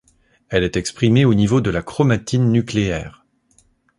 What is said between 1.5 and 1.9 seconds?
de la